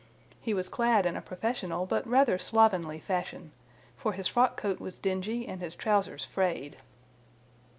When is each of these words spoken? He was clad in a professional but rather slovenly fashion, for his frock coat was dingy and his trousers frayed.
He 0.41 0.55
was 0.55 0.67
clad 0.67 1.05
in 1.05 1.15
a 1.15 1.21
professional 1.21 1.85
but 1.85 2.07
rather 2.07 2.39
slovenly 2.39 2.99
fashion, 2.99 3.51
for 3.95 4.13
his 4.13 4.27
frock 4.27 4.57
coat 4.57 4.79
was 4.79 4.97
dingy 4.97 5.47
and 5.47 5.61
his 5.61 5.75
trousers 5.75 6.25
frayed. 6.25 6.77